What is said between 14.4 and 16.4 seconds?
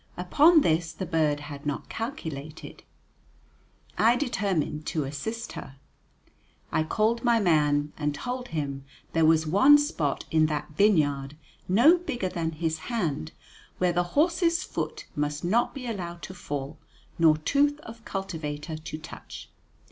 foot must not be allowed to